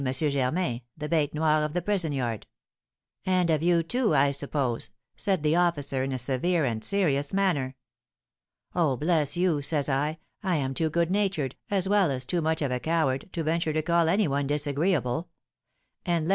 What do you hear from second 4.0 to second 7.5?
I suppose?' said the officer, in a severe and serious